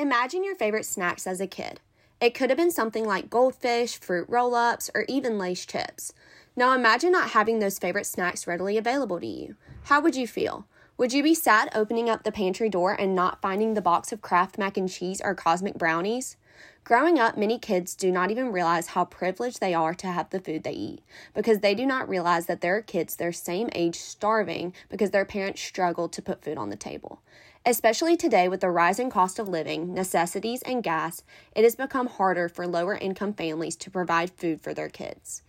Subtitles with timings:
[0.00, 1.80] Imagine your favorite snacks as a kid.
[2.20, 6.12] It could have been something like goldfish, fruit roll ups, or even Lay's chips.
[6.54, 9.56] Now imagine not having those favorite snacks readily available to you.
[9.86, 10.68] How would you feel?
[10.98, 14.22] Would you be sad opening up the pantry door and not finding the box of
[14.22, 16.36] Kraft mac and cheese or cosmic brownies?
[16.84, 20.40] Growing up, many kids do not even realize how privileged they are to have the
[20.40, 21.02] food they eat
[21.34, 25.24] because they do not realize that there are kids their same age starving because their
[25.24, 27.20] parents struggle to put food on the table.
[27.66, 31.22] Especially today, with the rising cost of living, necessities, and gas,
[31.54, 35.42] it has become harder for lower income families to provide food for their kids.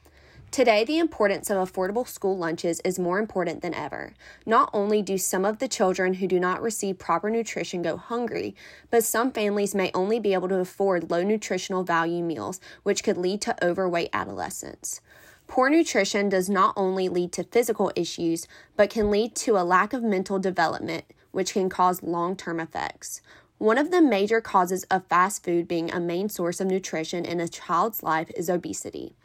[0.52, 4.14] Today, the importance of affordable school lunches is more important than ever.
[4.48, 8.56] Not only do some of the children who do not receive proper nutrition go hungry,
[8.90, 13.18] but some families may only be able to afford low nutritional value meals, which could
[13.18, 15.02] lead to overweight adolescents.
[15.48, 19.94] Poor nutrition does not only lead to physical issues, but can lead to a lack
[19.94, 23.22] of mental development, which can cause long term effects.
[23.58, 27.42] One of the major causes of fast food being a main source of nutrition in
[27.42, 29.16] a child's life is obesity.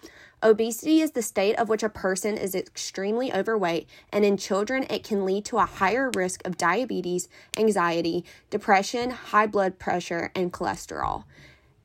[0.43, 5.05] Obesity is the state of which a person is extremely overweight, and in children, it
[5.05, 11.25] can lead to a higher risk of diabetes, anxiety, depression, high blood pressure, and cholesterol.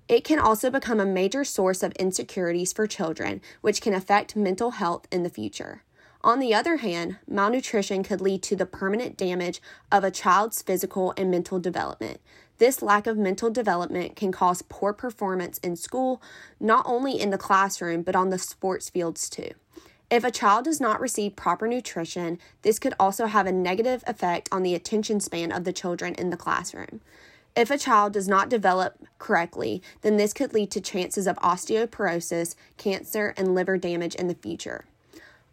[0.09, 4.71] It can also become a major source of insecurities for children, which can affect mental
[4.71, 5.83] health in the future.
[6.21, 11.13] On the other hand, malnutrition could lead to the permanent damage of a child's physical
[11.15, 12.19] and mental development.
[12.57, 16.21] This lack of mental development can cause poor performance in school,
[16.59, 19.51] not only in the classroom, but on the sports fields too.
[20.09, 24.49] If a child does not receive proper nutrition, this could also have a negative effect
[24.51, 26.99] on the attention span of the children in the classroom.
[27.55, 32.55] If a child does not develop correctly, then this could lead to chances of osteoporosis,
[32.75, 34.85] cancer, and liver damage in the future.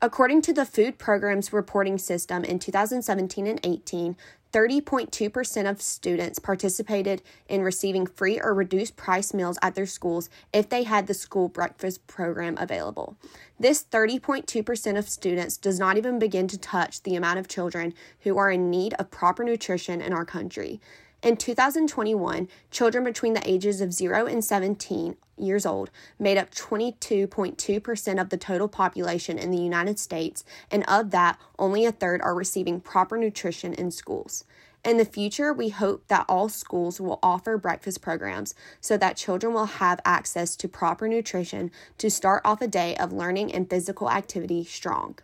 [0.02, 4.14] According to the Food Programs Reporting System in 2017 and 18,
[4.53, 10.69] 30.2% of students participated in receiving free or reduced price meals at their schools if
[10.69, 13.16] they had the school breakfast program available.
[13.58, 18.37] This 30.2% of students does not even begin to touch the amount of children who
[18.37, 20.78] are in need of proper nutrition in our country.
[21.22, 28.21] In 2021, children between the ages of 0 and 17 years old made up 22.2%
[28.21, 32.34] of the total population in the United States, and of that, only a third are
[32.34, 34.44] receiving proper nutrition in schools.
[34.84, 39.53] In the future, we hope that all schools will offer breakfast programs so that children
[39.53, 44.09] will have access to proper nutrition to start off a day of learning and physical
[44.09, 45.19] activity strong.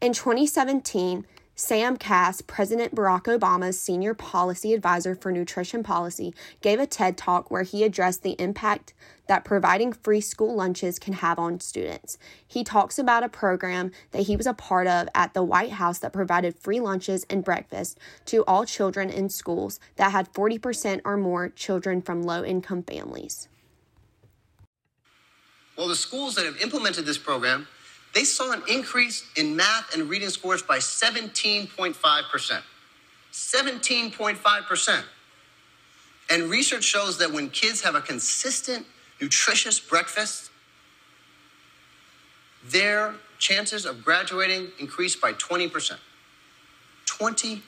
[0.00, 1.24] In 2017,
[1.54, 7.50] Sam Kass, President Barack Obama's senior policy advisor for nutrition policy, gave a TED talk
[7.50, 8.94] where he addressed the impact
[9.28, 12.16] that providing free school lunches can have on students.
[12.46, 15.98] He talks about a program that he was a part of at the White House
[15.98, 21.18] that provided free lunches and breakfast to all children in schools that had 40% or
[21.18, 23.48] more children from low income families.
[25.76, 27.68] Well, the schools that have implemented this program
[28.14, 32.62] they saw an increase in math and reading scores by 17.5%.
[33.32, 35.02] 17.5%.
[36.30, 38.86] And research shows that when kids have a consistent,
[39.20, 40.50] nutritious breakfast,
[42.64, 45.98] their chances of graduating increase by 20%.
[47.06, 47.62] 20%.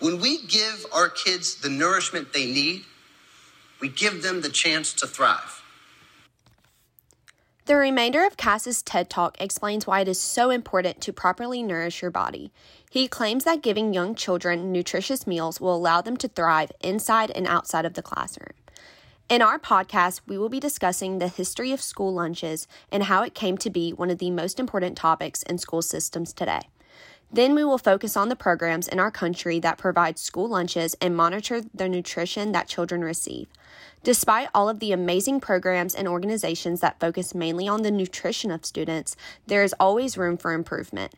[0.00, 2.84] When we give our kids the nourishment they need,
[3.80, 5.62] we give them the chance to thrive.
[7.68, 12.00] The remainder of Kass's TED Talk explains why it is so important to properly nourish
[12.00, 12.50] your body.
[12.88, 17.46] He claims that giving young children nutritious meals will allow them to thrive inside and
[17.46, 18.54] outside of the classroom.
[19.28, 23.34] In our podcast, we will be discussing the history of school lunches and how it
[23.34, 26.62] came to be one of the most important topics in school systems today.
[27.30, 31.14] Then we will focus on the programs in our country that provide school lunches and
[31.14, 33.48] monitor the nutrition that children receive.
[34.02, 38.64] Despite all of the amazing programs and organizations that focus mainly on the nutrition of
[38.64, 39.16] students,
[39.46, 41.14] there is always room for improvement.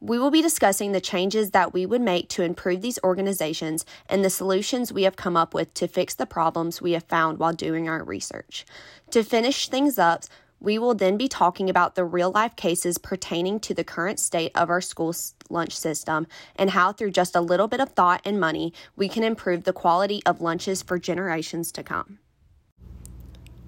[0.00, 4.24] We will be discussing the changes that we would make to improve these organizations and
[4.24, 7.52] the solutions we have come up with to fix the problems we have found while
[7.52, 8.66] doing our research.
[9.12, 10.24] To finish things up,
[10.62, 14.52] we will then be talking about the real life cases pertaining to the current state
[14.54, 15.14] of our school
[15.50, 19.24] lunch system and how, through just a little bit of thought and money, we can
[19.24, 22.20] improve the quality of lunches for generations to come.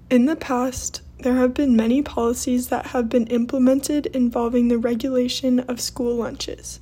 [0.09, 5.59] In the past, there have been many policies that have been implemented involving the regulation
[5.61, 6.79] of school lunches.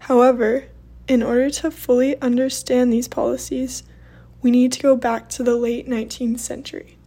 [0.00, 0.64] However,
[1.06, 3.84] in order to fully understand these policies,
[4.40, 6.98] we need to go back to the late 19th century.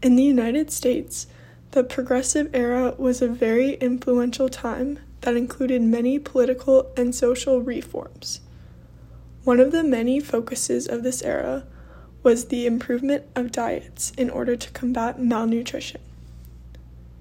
[0.00, 1.26] In the United States,
[1.72, 8.40] the Progressive Era was a very influential time that included many political and social reforms.
[9.42, 11.66] One of the many focuses of this era
[12.22, 16.00] was the improvement of diets in order to combat malnutrition.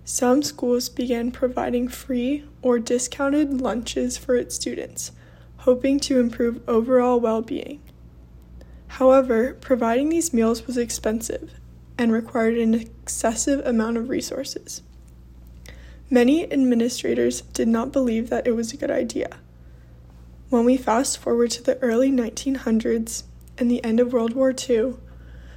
[0.05, 5.11] Some schools began providing free or discounted lunches for its students,
[5.57, 7.81] hoping to improve overall well being.
[8.87, 11.53] However, providing these meals was expensive
[11.97, 14.81] and required an excessive amount of resources.
[16.09, 19.37] Many administrators did not believe that it was a good idea.
[20.49, 23.23] When we fast forward to the early 1900s
[23.57, 24.93] and the end of World War II,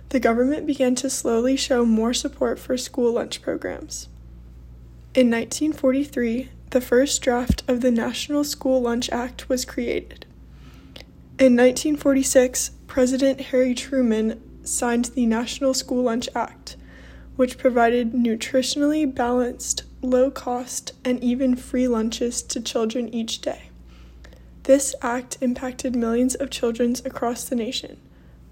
[0.08, 4.08] the government began to slowly show more support for school lunch programs.
[5.14, 10.26] In 1943, the first draft of the National School Lunch Act was created.
[11.38, 16.76] In 1946, President Harry Truman signed the National School Lunch Act,
[17.36, 23.70] which provided nutritionally balanced, low cost, and even free lunches to children each day.
[24.64, 27.96] This act impacted millions of children across the nation,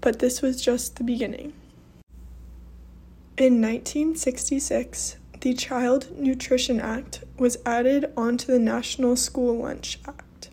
[0.01, 1.53] but this was just the beginning.
[3.37, 10.49] In 1966, the Child Nutrition Act was added onto the National School Lunch Act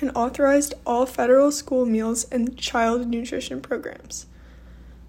[0.00, 4.26] and authorized all federal school meals and child nutrition programs.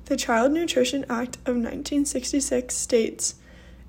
[0.10, 3.36] The Child Nutrition Act of 1966 states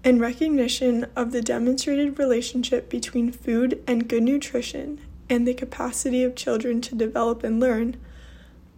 [0.05, 5.01] in recognition of the demonstrated relationship between food and good nutrition
[5.31, 7.97] and the capacity of children to develop and learn,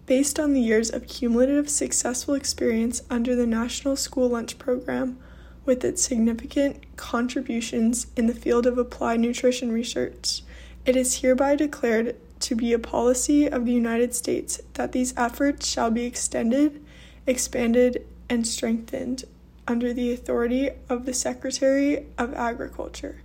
[0.06, 5.18] based on the years of cumulative successful experience under the National School Lunch Program,
[5.64, 10.42] with its significant contributions in the field of applied nutrition research,
[10.86, 15.66] it is hereby declared to be a policy of the United States that these efforts
[15.66, 16.80] shall be extended
[17.26, 19.24] expanded, and strengthened
[19.68, 23.22] under the authority of the Secretary of Agriculture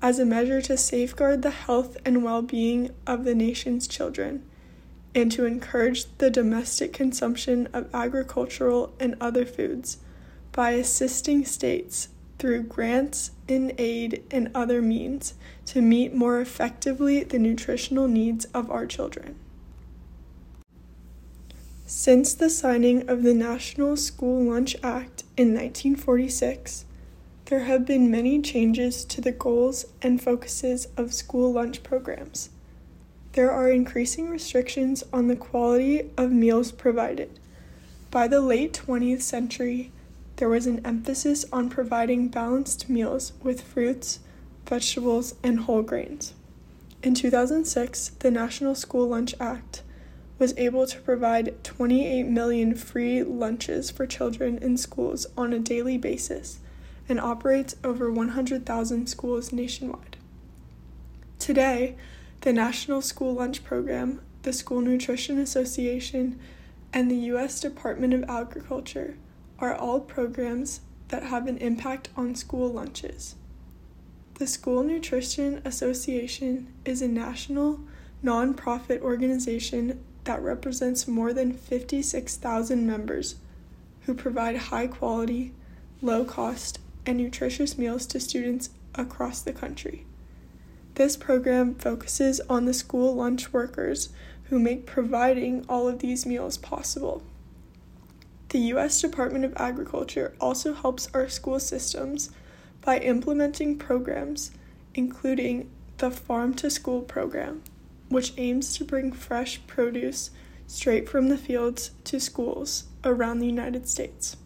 [0.00, 4.42] as a measure to safeguard the health and well being of the nation's children
[5.14, 9.98] and to encourage the domestic consumption of agricultural and other foods
[10.52, 12.08] by assisting states
[12.38, 15.34] through grants in aid and other means
[15.64, 19.36] to meet more effectively the nutritional needs of our children.
[21.94, 26.86] Since the signing of the National School Lunch Act in 1946,
[27.44, 32.48] there have been many changes to the goals and focuses of school lunch programs.
[33.34, 37.38] There are increasing restrictions on the quality of meals provided.
[38.10, 39.92] By the late 20th century,
[40.36, 44.18] there was an emphasis on providing balanced meals with fruits,
[44.66, 46.32] vegetables, and whole grains.
[47.02, 49.82] In 2006, the National School Lunch Act
[50.42, 55.96] was able to provide 28 million free lunches for children in schools on a daily
[55.96, 56.58] basis
[57.08, 60.16] and operates over 100,000 schools nationwide.
[61.38, 61.94] Today,
[62.40, 66.40] the National School Lunch Program, the School Nutrition Association,
[66.92, 67.60] and the U.S.
[67.60, 69.14] Department of Agriculture
[69.60, 73.36] are all programs that have an impact on school lunches.
[74.40, 77.78] The School Nutrition Association is a national
[78.24, 83.36] nonprofit organization that represents more than 56,000 members
[84.02, 85.52] who provide high quality,
[86.00, 90.04] low cost, and nutritious meals to students across the country.
[90.94, 94.10] This program focuses on the school lunch workers
[94.44, 97.22] who make providing all of these meals possible.
[98.50, 99.00] The U.S.
[99.00, 102.30] Department of Agriculture also helps our school systems
[102.82, 104.50] by implementing programs
[104.94, 107.62] including the Farm to School program
[108.12, 110.30] which aims to bring fresh produce
[110.66, 114.36] straight from the fields to schools around the United States.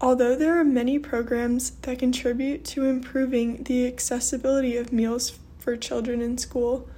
[0.00, 6.20] Although there are many programs that contribute to improving the accessibility of meals for children
[6.20, 6.88] in school,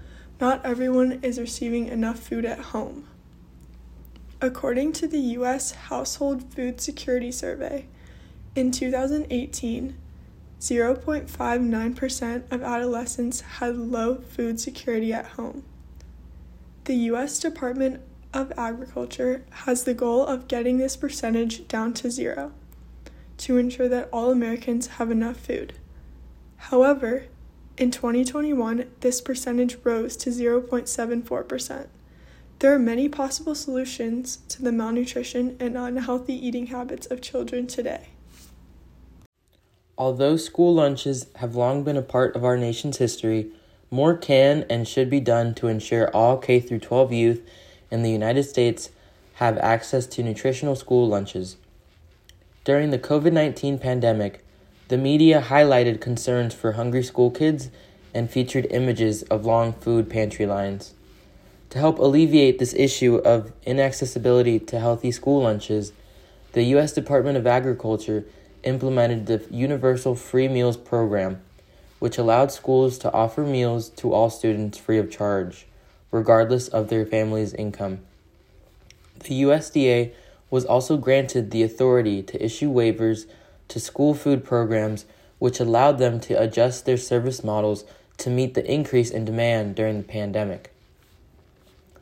[0.41, 3.07] not everyone is receiving enough food at home.
[4.41, 5.73] According to the U.S.
[5.73, 7.87] Household Food Security Survey,
[8.57, 9.97] in 2018,
[10.65, 15.63] 0.59% of adolescents had low food security at home.
[16.85, 17.39] The U.S.
[17.39, 18.01] Department
[18.33, 22.53] of Agriculture has the goal of getting this percentage down to zero
[23.37, 25.75] to ensure that all Americans have enough food.
[26.57, 27.25] However,
[27.77, 31.89] in 2021, this percentage rose to 0.74%.
[32.61, 38.14] There are many possible solutions to the malnutrition and unhealthy eating habits of children today.
[39.97, 43.47] Although school lunches have long been a part of our nation's history,
[43.91, 47.43] more can and should be done to ensure all K 12 youth
[47.93, 48.91] in the United States
[49.35, 51.57] have access to nutritional school lunches.
[52.65, 54.45] During the COVID 19 pandemic,
[54.89, 57.71] the media highlighted concerns for hungry school kids
[58.13, 60.95] and featured images of long food pantry lines.
[61.71, 65.93] To help alleviate this issue of inaccessibility to healthy school lunches,
[66.53, 66.93] the U.S.
[66.93, 68.25] Department of Agriculture
[68.65, 71.41] implemented the Universal Free Meals Program,
[71.99, 75.67] which allowed schools to offer meals to all students free of charge,
[76.11, 78.01] regardless of their family's income.
[79.21, 80.13] The USDA
[80.51, 83.27] was also granted the authority to issue waivers
[83.69, 85.07] to school food programs,
[85.39, 87.85] which allowed them to adjust their service models
[88.19, 90.73] to meet the increase in demand during the pandemic.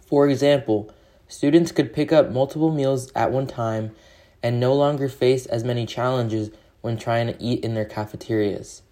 [0.07, 0.92] For example,
[1.28, 3.92] students could pick up multiple meals at one time
[4.42, 8.82] and no longer face as many challenges when trying to eat in their cafeterias.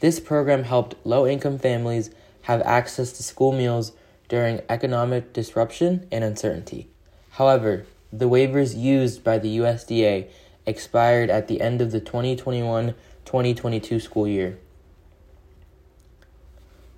[0.00, 2.10] This program helped low income families
[2.42, 3.92] have access to school meals
[4.28, 6.88] during economic disruption and uncertainty.
[7.30, 10.28] However, the waivers used by the USDA
[10.66, 12.94] expired at the end of the 2021
[13.24, 14.58] 2022 school year.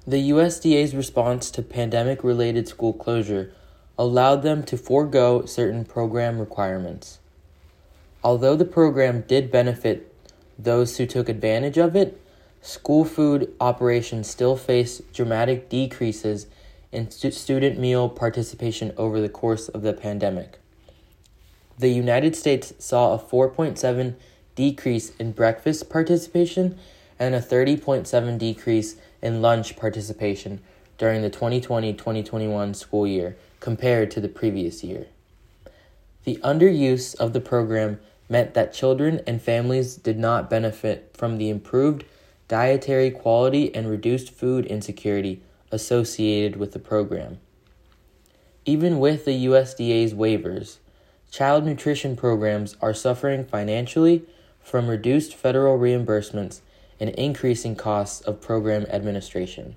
[0.07, 3.53] The USDA's response to pandemic related school closure
[3.99, 7.21] allowed them to forego certain program requirements.
[8.25, 10.11] Although the program did benefit
[10.59, 12.19] those who took advantage of it,
[12.63, 16.47] school food operations still face dramatic decreases
[16.91, 20.59] in stu- student meal participation over the course of the pandemic.
[21.79, 24.15] The United States saw a 4.7
[24.55, 26.79] decrease in breakfast participation
[27.19, 30.61] and a 30.7 decrease in lunch participation
[30.97, 35.09] during the 2020 2021 school year compared to the previous year.
[36.25, 41.51] The underuse of the program meant that children and families did not benefit from the
[41.51, 42.05] improved
[42.49, 47.39] dietary quality and reduced food insecurity associated with the program.
[48.65, 50.79] Even with the USDA's waivers,
[51.31, 54.25] child nutrition programs are suffering financially
[54.63, 56.61] from reduced federal reimbursements
[56.99, 59.77] and increasing costs of program administration.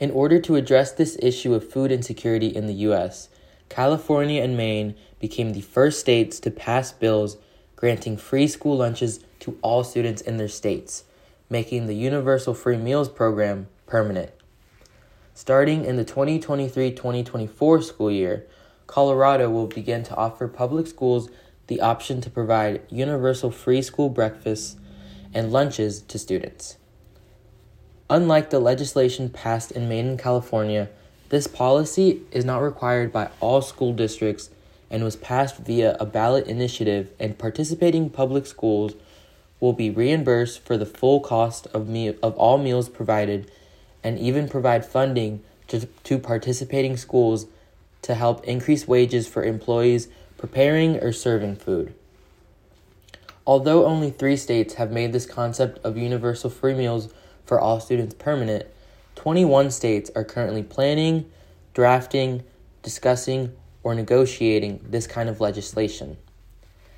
[0.00, 3.28] In order to address this issue of food insecurity in the U.S.,
[3.74, 7.38] California and Maine became the first states to pass bills
[7.74, 11.02] granting free school lunches to all students in their states,
[11.50, 14.30] making the Universal Free Meals Program permanent.
[15.34, 18.46] Starting in the 2023 2024 school year,
[18.86, 21.28] Colorado will begin to offer public schools
[21.66, 24.76] the option to provide universal free school breakfasts
[25.34, 26.76] and lunches to students.
[28.08, 30.90] Unlike the legislation passed in Maine and California,
[31.28, 34.50] this policy is not required by all school districts
[34.90, 38.94] and was passed via a ballot initiative, and participating public schools
[39.58, 43.50] will be reimbursed for the full cost of, me- of all meals provided
[44.02, 47.46] and even provide funding to, to participating schools
[48.02, 51.94] to help increase wages for employees preparing or serving food.
[53.46, 57.12] Although only three states have made this concept of universal free meals
[57.46, 58.66] for all students permanent,
[59.24, 61.24] 21 states are currently planning,
[61.72, 62.42] drafting,
[62.82, 63.50] discussing,
[63.82, 66.18] or negotiating this kind of legislation.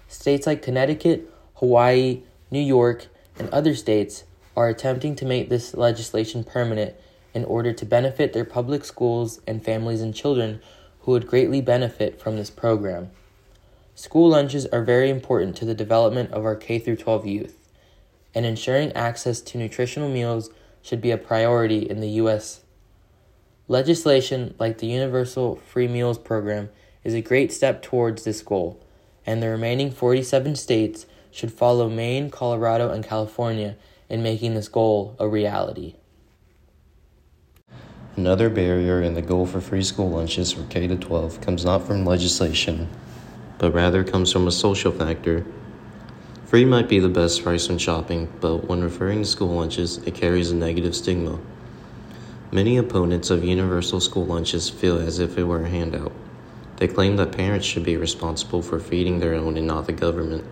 [0.09, 3.07] States like Connecticut, Hawaii, New York,
[3.39, 4.25] and other states
[4.57, 6.97] are attempting to make this legislation permanent
[7.33, 10.61] in order to benefit their public schools and families and children
[11.03, 13.09] who would greatly benefit from this program.
[13.95, 17.57] School lunches are very important to the development of our K 12 youth,
[18.35, 20.51] and ensuring access to nutritional meals
[20.87, 22.61] should be a priority in the U.S.
[23.67, 26.69] Legislation like the Universal Free Meals Program
[27.03, 28.81] is a great step towards this goal,
[29.27, 33.77] and the remaining 47 states should follow Maine, Colorado, and California
[34.09, 35.97] in making this goal a reality.
[38.15, 42.07] Another barrier in the goal for free school lunches for K 12 comes not from
[42.07, 42.89] legislation
[43.59, 45.45] but rather comes from a social factor.
[46.57, 50.15] Free might be the best price when shopping, but when referring to school lunches, it
[50.15, 51.39] carries a negative stigma.
[52.51, 56.13] Many opponents of universal school lunches feel as if it were a handout.
[56.79, 60.47] They claim that parents should be responsible for feeding their own and not the government.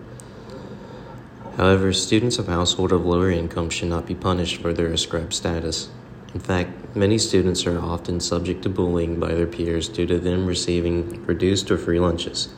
[1.57, 5.89] However, students of households of lower income should not be punished for their ascribed status.
[6.35, 10.45] In fact, many students are often subject to bullying by their peers due to them
[10.45, 12.49] receiving reduced or free lunches.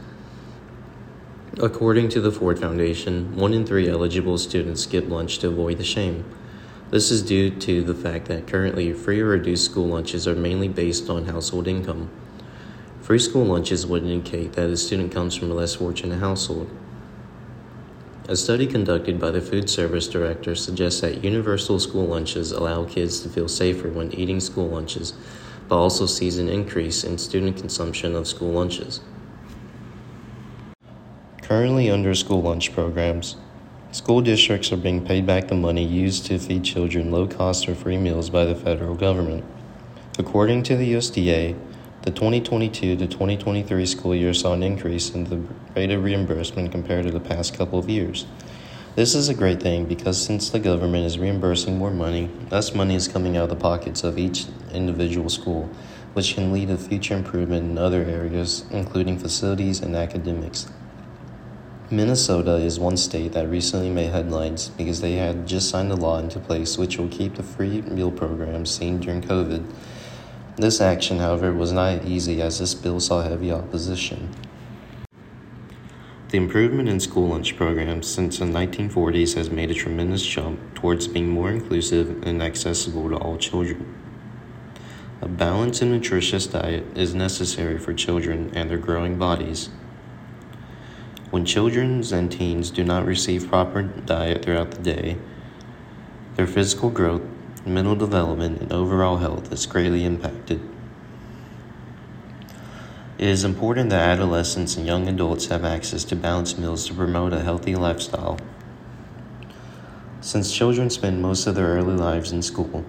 [1.60, 5.84] According to the Ford Foundation, one in three eligible students skip lunch to avoid the
[5.84, 6.24] shame.
[6.92, 10.68] This is due to the fact that currently free or reduced school lunches are mainly
[10.68, 12.12] based on household income.
[13.02, 16.70] Free school lunches would indicate that a student comes from a less fortunate household.
[18.28, 23.22] A study conducted by the food service director suggests that universal school lunches allow kids
[23.22, 25.14] to feel safer when eating school lunches,
[25.68, 29.02] but also sees an increase in student consumption of school lunches.
[31.48, 33.38] Currently, under school lunch programs,
[33.94, 37.74] school districts are being paid back the money used to feed children low cost or
[37.74, 39.46] free meals by the federal government.
[40.20, 41.58] According to the USDA,
[42.02, 45.42] the 2022 to 2023 school year saw an increase in the
[45.74, 48.26] rate of reimbursement compared to the past couple of years.
[48.96, 52.96] This is a great thing because since the government is reimbursing more money, less money
[52.96, 55.70] is coming out of the pockets of each individual school,
[56.12, 60.68] which can lead to future improvement in other areas, including facilities and academics.
[61.90, 66.20] Minnesota is one state that recently made headlines because they had just signed a law
[66.20, 69.66] into place which will keep the free meal program seen during COVID.
[70.58, 74.36] This action, however, was not easy as this bill saw heavy opposition.
[76.28, 81.08] The improvement in school lunch programs since the 1940s has made a tremendous jump towards
[81.08, 83.96] being more inclusive and accessible to all children.
[85.22, 89.70] A balanced and nutritious diet is necessary for children and their growing bodies.
[91.30, 95.18] When children and teens do not receive proper diet throughout the day,
[96.36, 97.24] their physical growth,
[97.66, 100.62] mental development, and overall health is greatly impacted.
[103.18, 107.34] It is important that adolescents and young adults have access to balanced meals to promote
[107.34, 108.38] a healthy lifestyle.
[110.22, 112.86] Since children spend most of their early lives in school,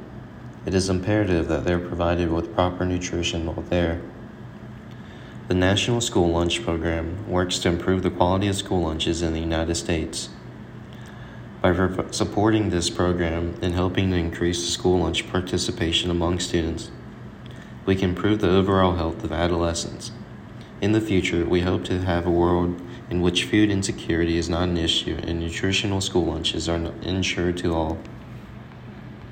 [0.66, 4.00] it is imperative that they are provided with proper nutrition while there.
[5.48, 9.40] The National School Lunch Program works to improve the quality of school lunches in the
[9.40, 10.28] United States.
[11.62, 11.72] By
[12.10, 16.90] supporting this program and helping to increase the school lunch participation among students,
[17.86, 20.12] we can improve the overall health of adolescents.
[20.82, 22.78] In the future, we hope to have a world
[23.08, 27.74] in which food insecurity is not an issue and nutritional school lunches are ensured to
[27.74, 27.98] all.